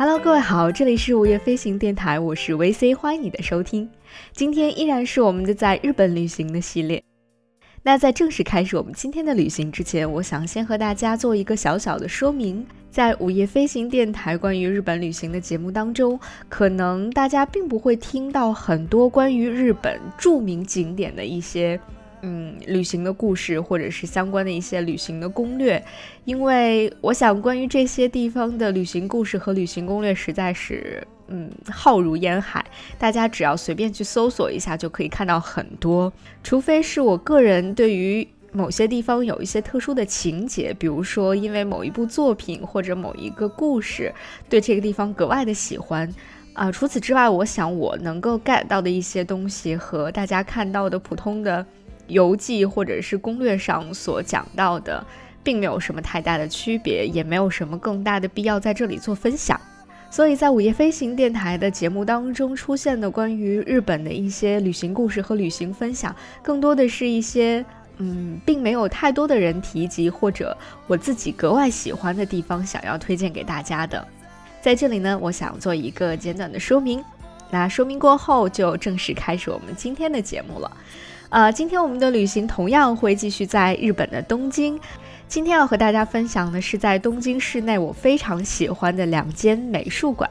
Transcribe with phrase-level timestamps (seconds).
[0.00, 3.86] Hello，各位好，这里是午夜飞行电台，我是 VC，欢迎你的收听。
[4.32, 7.04] 今天依然是我们的在日本旅行的系列。
[7.82, 12.66] 那在正式开始我们今天的旅行之前，我想先和大家做一个小小的说明。
[12.90, 21.78] 在午夜飞行电台关于日本旅行的节目当中，可能大家并不会听到很多关于日本著名景点的一些。
[22.22, 25.82] 嗯，旅行的故事，或者是相关的一些旅行的攻略，
[26.26, 32.62] 因为我想，关于这些地方的旅行故事和旅行攻略，实在是嗯浩如烟海，
[32.98, 36.12] 大家只要随便去搜索一下，就可以看到很多。
[36.44, 44.12] 除非是我个人对于某些地方有一些特殊的情节，比如说因为某一部作品或者某一个故事，
[44.48, 46.12] 对这个地方格外的喜欢
[46.52, 46.70] 啊。
[46.70, 51.64] 除此之外，我想我能够 get 到的一些东西，和大家看到的普通的。
[52.10, 55.04] 游记或者是攻略上所讲到的，
[55.42, 59.58] 并没有什么太大的区别，也没有什么更大的必要在这里做分享。
[60.10, 67.64] 所以在午夜飞行电台的节目当中出现的关于日本的一些旅行故事和旅行分享，更多的是一些
[67.98, 70.56] 嗯，并没有太多的人提及或者
[70.88, 74.04] 我自己格外喜欢的地方，想要推荐给大家的。
[74.60, 77.04] 在这里呢，我想做一个简短的说明。
[77.52, 80.70] 那说明过后，就正式开始我们今天的节目了。
[81.30, 84.78] 呃，今天我们的旅行同样会继续在日本的东京。
[85.28, 90.28] 今天要和大家分享的是在东京市内我非常喜欢的两间美术馆，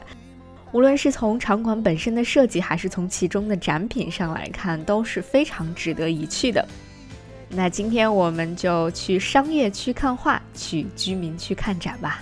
[0.74, 6.68] 无论是从场馆本身的设计，还是从其中的展品上来看，都是非常值得一去的。
[7.48, 12.22] 那今天我们就去商业区看画，去居民区看展吧。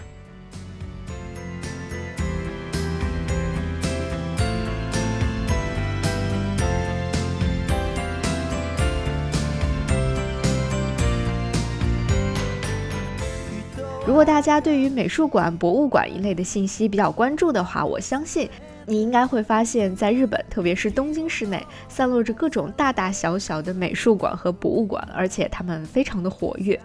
[14.17, 18.49] 如果大家对于美术馆、博物馆一类的信息比较关注的话，我相信
[18.87, 26.81] 你应该会发现，在日本，特别是东京市内，散落着各种大大小小的美术馆和博物馆，而且它们非常的活跃。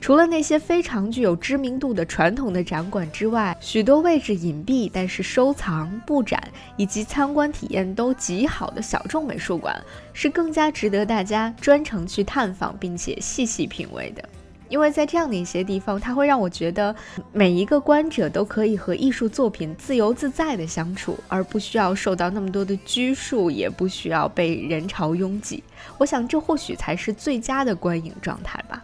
[0.00, 6.40] 除了那些非常具有知名度的传统的展馆之外，许多位置隐蔽但是收藏、布展
[6.76, 9.74] 以及参观体验都极好的小众美术馆，
[10.12, 14.22] 是更加值得大家专程去探访并且细细品味的。
[14.70, 16.94] 因为在这样的一些地方，它会让我觉得
[17.32, 25.62] 每一个观者都可以和艺术作品自由自在的相处，而不需要受到那么多的拘束，也不需要被人潮拥挤。
[25.98, 28.80] 我想这或许才是最佳的观影状态吧。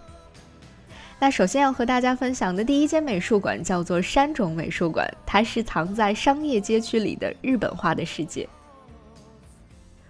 [1.21, 8.49] 那首先要和大家分享的第一间美术馆叫做山种美术馆，它是藏在商业街区里的日本画的世界。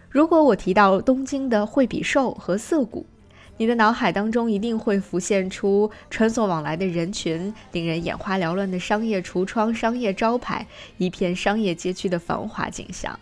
[0.09, 3.05] 如果我提到东京的惠比寿和涩谷。
[3.59, 10.67] 你的脑海当中一定会浮现出穿梭往来的人群、令人眼花缭乱的商业橱窗、商业招牌、
[10.99, 13.19] 一片商业街区的繁华景象。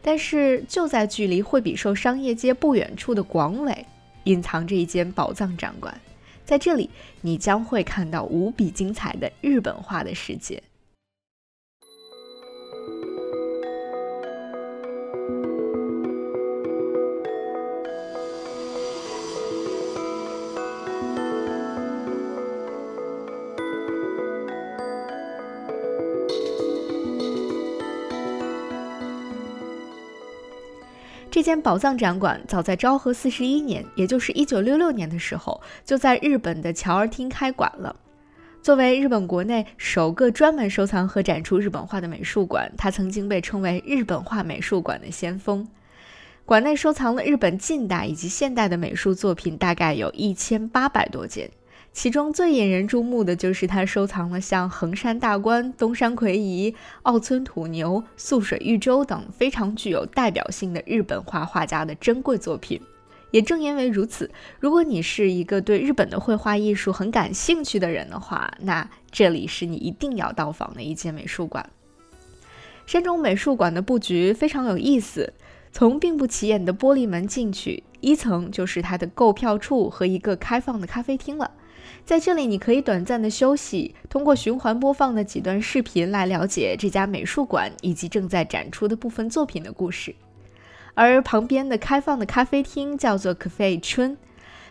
[0.00, 3.84] 但是，就在距离惠比寿商业街不远处的广尾，
[4.24, 6.00] 隐藏着一间宝藏展馆，
[6.44, 6.88] 在这里，
[7.22, 10.62] 你将会看到无比精彩的日本画的世界。
[31.36, 37.94] 这间宝藏展馆早在昭和四十一年，也就是一九六六年的时候，就在日本的侨儿厅开馆了。
[38.62, 45.68] 作为日本国内首个专门收藏和展出日本画的美术馆，它曾经被称为日本画美术馆的先锋。
[46.46, 51.50] 馆内收藏了日本近代以及现代的美术作品，大概有一千八百多件。
[51.96, 56.74] 其中最引人注目的就是他收藏了像横山大观、东山魁夷、
[57.04, 62.78] 奥村土牛、素水玉舟等非常具有代表性的日本画画家的珍贵作品。
[63.30, 71.70] 也正因为如此，如果你是一个对日本的绘画艺术很感兴趣的人的话，那这里是你一定要到访的一间美术馆。
[72.84, 75.32] 山中美术馆的布局非常有意思，
[75.72, 81.52] 从并不起眼的玻璃门进去，一层就是它的购票处和一个开放的咖啡厅了。
[82.06, 90.14] 在这里，你可以短暂的休息，通过循环播放的几段视频来了解这家美术馆以及正在展出的部分作品的故事。
[90.94, 94.16] 而旁边的开放的咖啡厅叫做 Cafe 春，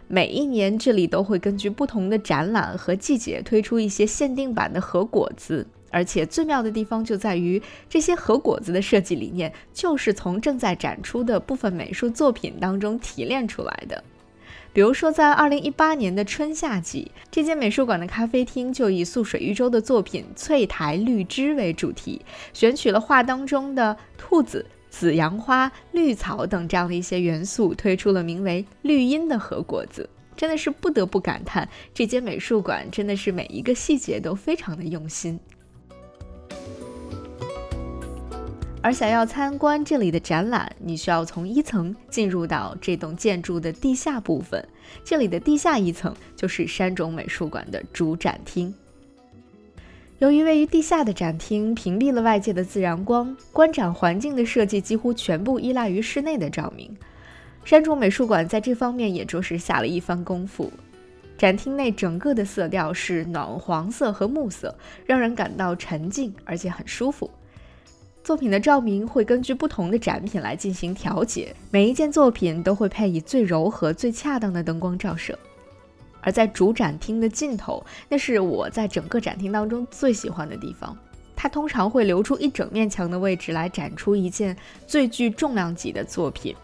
[0.08, 14.02] 每一年这里都会根据不同的展览和季节推出一些限定版的和果子，而且最妙的地方就在于这些和果子的设计理念就是从正在展出的部分美术作品当中提炼出来的。
[14.75, 30.10] 比如说，在二零一八年的春夏季，这间美术馆的咖啡厅就以素水玉舟的作品《翠台绿枝》为主题，选取了画当中的兔子、紫阳花、绿草等这样的一些元素，推出了名为“绿荫”的和果子。
[30.36, 35.39] 真的是不得不感叹，这间美术馆真的是每一个细节都非常的用心。
[38.86, 44.64] 而想要参观这里的展览，你需要从一层进入到这栋建筑的地下部分。
[45.04, 48.72] 这里的地下一层就是山种美术馆的主展厅。
[50.20, 56.96] 由于位于地下的展厅屏蔽了外界的自然光，观展环境的设计几乎全部依赖于室内的照明。
[57.64, 60.72] 山种美术馆在这方面也着实下了一番功夫。
[61.40, 64.78] 展厅内整个的色调是暖黄色和木色，
[65.08, 67.28] 让人感到沉静而且很舒服。
[68.25, 75.38] 作品的照明会根据不同的展品来进行调节，每一件作品都会配以最柔和、最恰当的灯光照射。
[76.22, 80.98] 而在主展厅的尽头，那是我在整个展厅当中最喜欢的地方。
[81.36, 84.57] 它通常会留出一整面墙的位置来展出一件
[84.88, 86.56] 最具重量级的作品。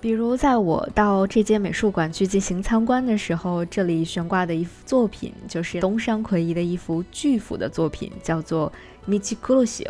[0.00, 8.70] 比如，在我到这间美术馆去进行参观的时候，这里悬挂的一幅作品就是东山魁夷的一幅巨幅的作品，叫做
[9.10, 9.82] 《米奇库鲁西》。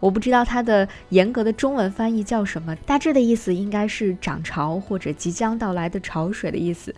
[0.00, 6.94] 我不知道它的严格的中文翻译叫什么，大致的意思应该是涨潮或者即将到来的潮水的意思。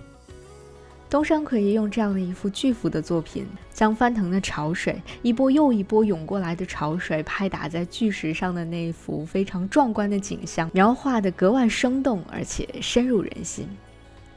[1.08, 13.66] 东山可以用这样的一幅巨幅的作品，将翻腾的潮水，一波又一波涌过来的潮水拍打在巨石上的那一幅非常壮观的景象，描画的格外生动而且深入人心，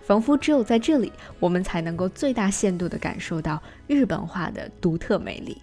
[0.01, 5.61] 仿佛只有在这里，我们才能够最大限度地感受到日本画的独特魅力。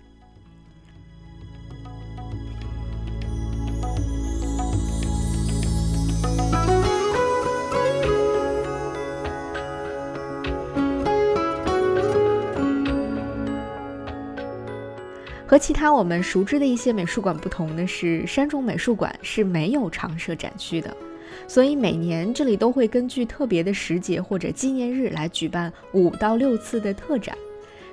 [15.51, 20.97] 和其他我们熟知的一些美术馆不同的是，山中美术馆是没有常设展区的，
[21.49, 27.37] 所以每年这里都会根据特别的时节或者纪念日来举办五到六次的特展。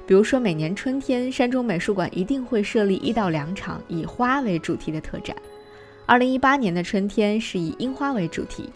[0.06, 5.36] 比如说，每年春天，山中美术馆一定会设立一到两场以花为主题的特展。
[6.06, 8.70] 二零一八年的春天是以樱花为主题，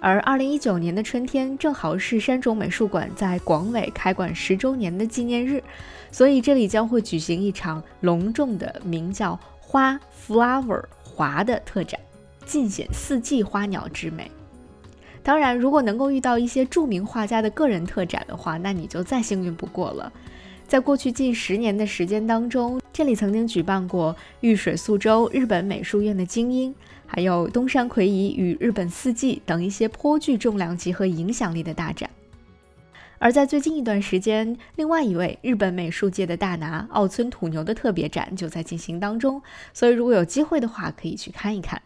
[0.00, 5.62] 而二零一九年的春天正好是山中美术馆在广尾开馆十周年的纪念日。
[6.10, 12.00] 所以这里将会举行一场隆重的名叫“花 ”（Flower） 华的特展，
[12.46, 14.30] 尽显四季花鸟之美。
[15.22, 20.10] 当然，如果能够遇到一些著名画家的个人特展的话，那你就再幸运不过了。
[20.66, 26.74] 在过去近十年的时间当中，这里曾经举办过玉水素州、日本美术院的精英，
[27.08, 32.08] 还有东山魁夷与日本四季等一些颇具重量级和影响力的大展。
[33.18, 41.82] 而在最近一段时间，另外一位日本美术界的大拿奥村土牛的特别展就在进行当中，所以如果有机会的话，可以去看一看。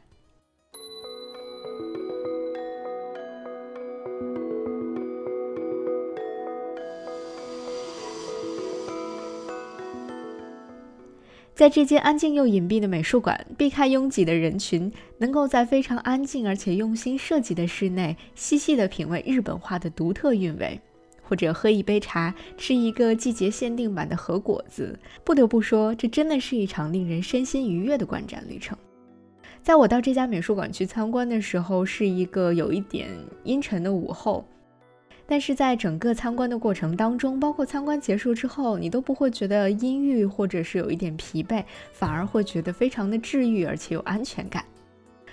[11.63, 20.81] 在这间安静又隐蔽的美术馆，避开拥挤的人群，能够在非常安静而且用心设计的室内，细细的品味日本画的独特韵味。
[21.23, 28.77] 或者喝一杯茶，吃一个季节限定版的和果子，不得不说，这真的是一场令人身心愉悦的观展旅程。
[29.63, 33.09] 在我到这家美术馆去参观的时候，是一个有一点
[33.45, 34.45] 阴沉的午后，
[35.33, 44.63] 但是在整个参观的过程当中，包括参观结束之后，你都不会觉得阴郁，或者是有一点疲惫，反而会觉得非常的治愈，而且有安全感。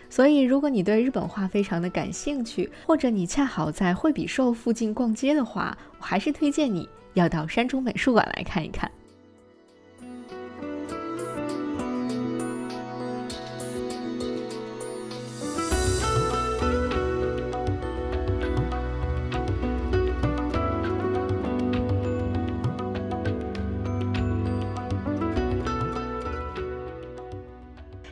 [0.09, 8.89] 所以，如果你对日本画非常的感兴趣，或者你恰好在惠比寿附近逛街的话，我还是推荐你要到山中美术馆来看一看。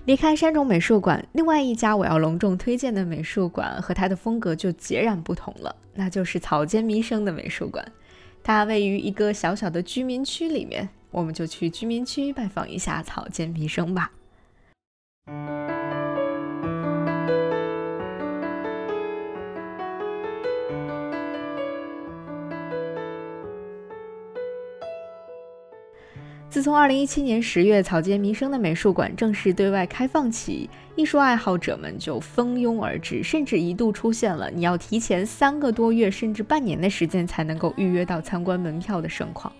[0.07, 7.85] 离开山中美术馆，另外一家我要隆重推荐的美术馆和它的风格就截然不同了，那就是草间弥生的美术馆。
[8.41, 14.09] 它位于一个小小的居民区里面，我们就去居民区拜访一下草间弥生吧。
[26.49, 39.51] 自从2017年10月草间弥生的美术馆正式对外开放起，艺术爱好者们就蜂拥而至，甚至一度出现了你要提前三个多月甚至半年的时间才能够预约到参观门票的盛况。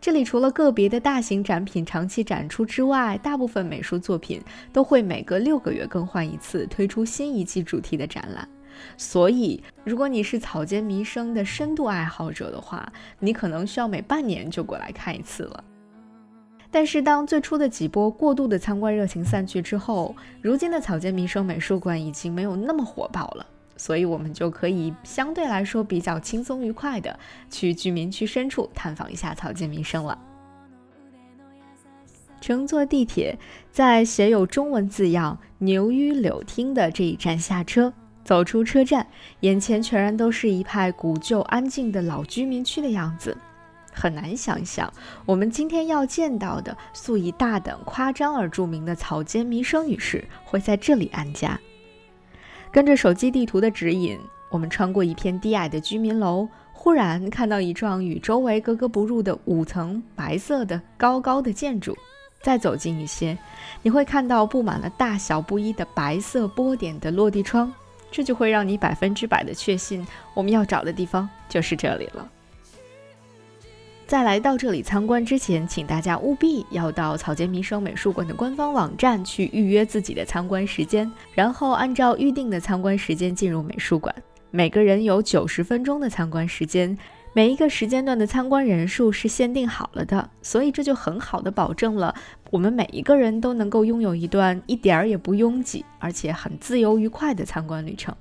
[0.00, 4.40] 这里除了个别的大型展品长期展出之外，大部分美术作品
[4.72, 8.48] 都会每隔六个月更换一次，推出新一季主题的展览。
[8.96, 15.64] 所以，如果你是草间弥生的深度爱好者的话，你可能需要每半年就过来看一次了。
[16.74, 27.16] 但是，当最初的几波过度的参观热情散去之后，如今的草间弥生美术馆已经没有那么火爆了，所以我们就可以相对来说比较轻松愉快的
[27.50, 30.18] 去居民区深处探访一下草间弥生了。
[32.40, 33.38] 乘坐地铁，
[33.70, 37.92] 在写有中文字样“牛于柳町”的这一站下车，
[38.24, 39.06] 走出车站，
[39.40, 43.36] 眼前全然都是一派古旧安静的老居民区的样子。
[43.92, 44.92] 很难想象，
[45.26, 51.58] 我们今天要见到的素以大胆夸张而著名的草间弥生女士会在这里安家。
[52.70, 54.18] 跟着手机地图的指引，
[54.50, 61.96] 我们穿过一片低矮的居民楼，忽然看到一幢与周围格格不入的五层白色的高高的建筑。
[62.40, 63.38] 再走近一些，
[63.82, 67.72] 你会看到布满了大小不一的白色波点的落地窗，
[68.10, 72.28] 这就会让你百分之百的确信，我们要找的地方就是这里了。
[74.06, 84.14] 在来到这里参观之前，请大家务必要到草间弥生美术馆的官方网站去预约自己的参观时间，然后按照预定的参观时间进入美术馆。
[84.50, 86.96] 每个人有九十分钟的参观时间，
[87.32, 92.14] 每一个时间段的参观人数是限定好了的，所以这就很好的保证了
[92.50, 98.14] 我们每一个人都能够拥有一段一点儿也不拥挤，而且很自由愉快的参观旅程。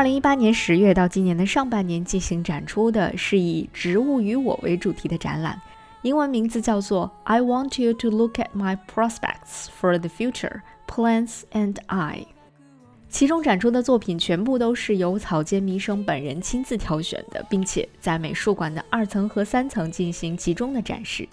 [0.00, 5.60] 二零一八年十月到今年的上半年进行展出的是以“植物与我”为主题的展览，
[6.00, 12.24] 英文名字叫做 “I want you to look at my prospects for the future: plants and I”。
[13.10, 21.28] 其中展出的作品全部都是由草间弥生本人亲自挑选的，并且在美术馆的二层和三层进行集中的展示。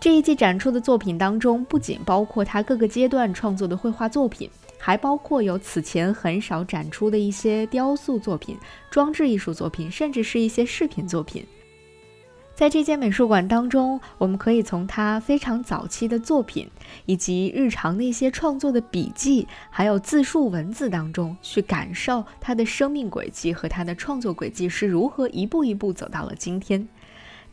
[0.00, 4.48] 这一季展出的作品当中，不仅包括他各个阶段创作的绘画作品。
[4.84, 8.58] 还包括有此前很少展出的一些雕塑作品、
[8.90, 11.46] 装置艺术作品，甚至是一些饰品作品。
[12.52, 16.68] 在这间美术馆当中，我们可以从他非常早期的作品，
[17.06, 26.88] 以及日常的一些创作的笔记，还有自述文字当中，去感受他的生命轨迹和他的创作轨迹是如何一步一步走到了今天。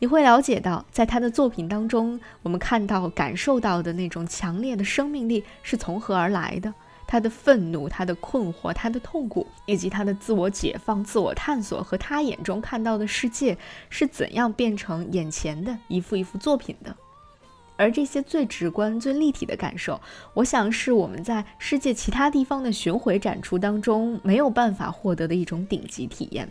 [0.00, 6.74] 你会了解到，在他的作品当中，我们看到、感受到的那种强烈的生命力是从何而来的。
[7.10, 16.96] 他的愤怒，他的困惑，他的痛苦，以及他的自我解放、自我探索和他眼中看到的世界是怎样变成眼前的一幅一幅作品的？
[17.76, 20.00] 而这些最直观、最立体的感受，
[20.34, 26.48] 我想是我们在世界其他地方的巡回展出当中没有办法获得的一种顶级体验。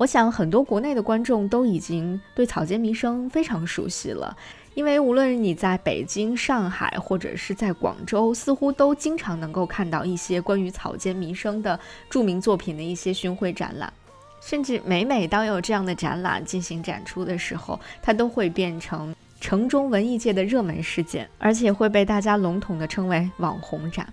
[0.00, 4.34] 我想很多国内的观众都已经对草间弥生非常熟悉了。
[4.72, 11.78] 因为无论你在北京、上海，或者是在广州，似乎都经常能够看到一些关于草间弥生的
[12.08, 13.92] 著名作品的一些巡回展览，
[14.40, 24.10] 甚至每每当有这样的展览进行展出的时候，它都会变成城中文艺界的热门事件，而且会被大家笼统地称为网红展。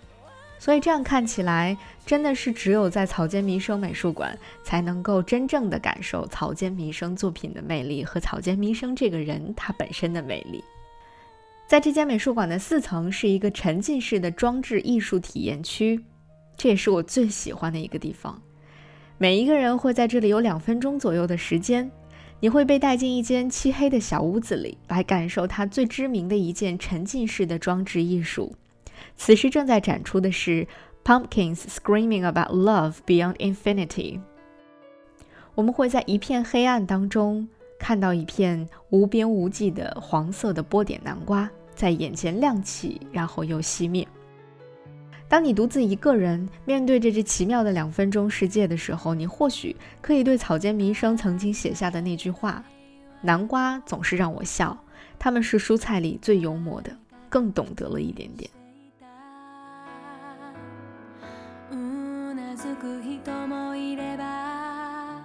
[0.59, 10.63] 所以这样看起来，真的是只有在草间弥生美术馆才能够真正的感受草间弥生作品的魅力和草间弥生这个人他本身的魅力。
[11.67, 16.03] 在这间美术馆的四层是一个沉浸式的装置艺术体验区，
[16.55, 18.41] 这也是我最喜欢的一个地方。
[19.17, 21.91] 每一个人会在这里有两分钟左右的时间，
[22.39, 28.55] 你会被带进一间漆黑的小屋子里，来感受它最知名的一件沉浸式的装置艺术。
[29.17, 30.67] 此时正在展出的是
[31.03, 34.21] Pumpkins Screaming About Love Beyond Infinity。
[35.55, 37.47] 我们会在一片黑暗当中
[37.79, 44.07] 看到一片无边无际的黄色的波点南瓜在眼前亮起，然后又熄灭。
[45.27, 52.63] 当你独自一个人面对着这奇妙的两分钟世界的时候，你或许可以对草间弥生曾经写下的那句话
[53.21, 54.77] ：“南瓜总是让我笑，
[55.19, 56.95] 它们是蔬菜里最幽默的。”
[57.29, 58.50] 更懂得了一点点。
[62.57, 65.21] 人もいれば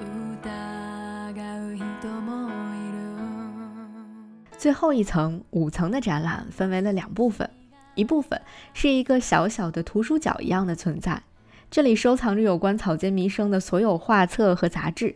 [0.00, 4.56] 疑う人もいる。
[4.56, 7.50] 最后一层五层的展览分为了两部分，
[7.94, 8.40] 一部分
[8.72, 11.22] 是一个小小的图书角一样的存在，
[11.70, 15.14] 这里收藏着有关草间弥生的所有画册和杂志，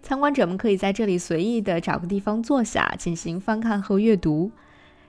[0.00, 4.50] 参观者们可以在这里随意的找个地方坐下进行翻看和阅读。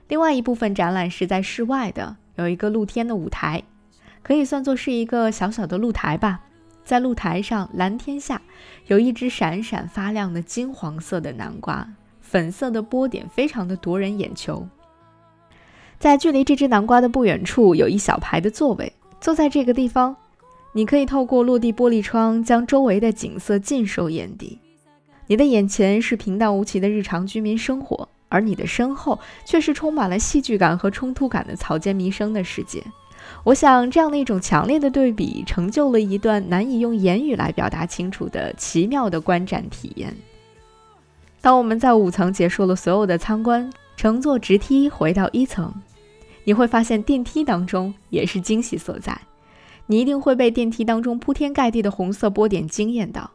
[0.08, 3.62] 另外一部分展览是在室外的，有一个露天的舞台，
[4.26, 6.40] 可以算作是一个小小的露台吧。
[6.84, 8.42] 在露台上，蓝天下
[8.88, 11.88] 有一只闪闪发亮的金黄色的南瓜，
[12.20, 14.66] 粉色的波点非常的夺人眼球。
[16.00, 20.16] 在距离这只南瓜的不远处，有一小排的座位，坐在这个地方，
[20.72, 24.58] 你可以透过落地玻璃窗将周围的景色尽收眼底。
[25.28, 32.82] 你的眼前是平淡无奇的日常居民生活，而你的身后却是充满了戏剧感和冲突感的草间弥生的世界。
[33.44, 40.16] 我想，这样的一种强烈的对比，成就了一段难以用言语来表达清楚的奇妙的观展体验。
[41.40, 45.72] 当我们在五层结束了所有的参观，乘坐直梯回到一层，
[46.44, 49.20] 你会发现电梯当中也是惊喜所在。
[49.86, 53.30] 你一定会被电梯当中铺天盖地的红色波点惊艳到。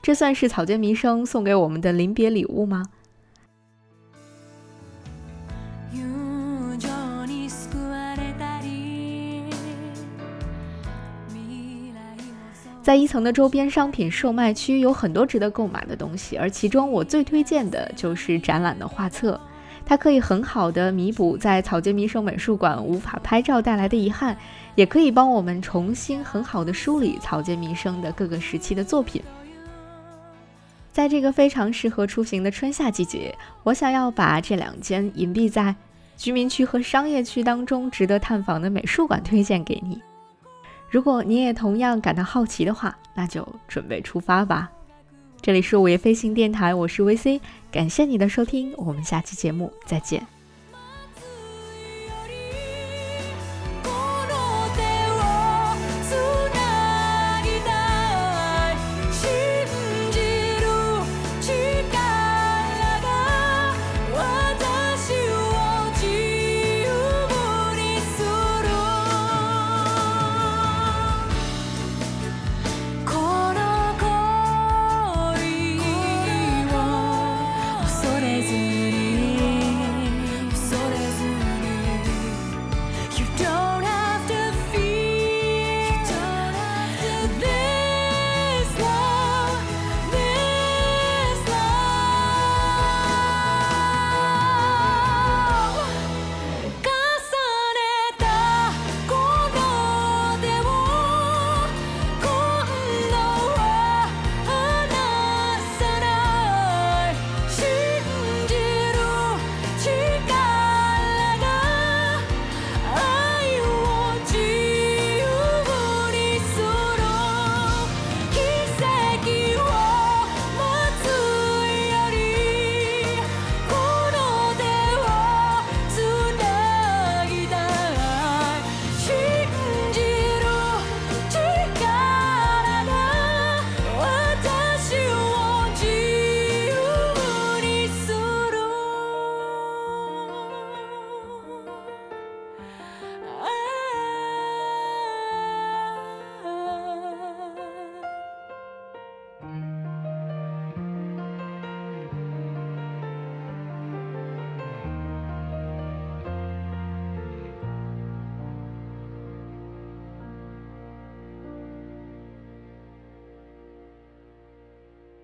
[0.00, 2.84] 这算是草间弥生送给我们的临别礼物吗？
[12.88, 19.38] 在一层的周边商品售卖区有很多值得购买的东西，而其中我最推荐的就是展览的画册，
[19.84, 24.34] 它可以很好的弥补在草间弥生美术馆无法拍照带来的遗憾，
[24.74, 29.22] 也可以帮我们重新很好的梳理草间弥生的各个时期的作品。
[30.90, 35.76] 在这个非常适合出行的春夏季节，我想要把这两间隐蔽在
[36.16, 40.00] 居民区和商业区当中值得探访的美术馆推荐给你。
[40.90, 44.70] 如果你也同样感到好奇的话，那就准备出发吧。
[45.40, 47.40] 这里是午夜飞行电台，我是 VC，
[47.70, 50.26] 感谢你的收听，我们下期节目再见。